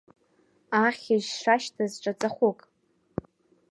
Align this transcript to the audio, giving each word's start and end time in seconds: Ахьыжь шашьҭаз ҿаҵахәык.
Ахьыжь 0.85 1.29
шашьҭаз 1.39 1.93
ҿаҵахәык. 2.01 2.59